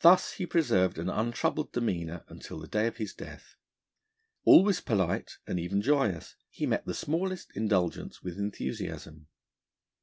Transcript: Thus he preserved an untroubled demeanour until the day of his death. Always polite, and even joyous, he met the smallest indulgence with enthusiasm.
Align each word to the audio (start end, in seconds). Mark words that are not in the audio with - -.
Thus 0.00 0.32
he 0.32 0.46
preserved 0.46 0.96
an 0.98 1.10
untroubled 1.10 1.72
demeanour 1.72 2.24
until 2.28 2.58
the 2.58 2.66
day 2.66 2.86
of 2.86 2.96
his 2.96 3.12
death. 3.12 3.54
Always 4.46 4.80
polite, 4.80 5.36
and 5.46 5.60
even 5.60 5.82
joyous, 5.82 6.36
he 6.48 6.64
met 6.64 6.86
the 6.86 6.94
smallest 6.94 7.54
indulgence 7.54 8.22
with 8.22 8.38
enthusiasm. 8.38 9.28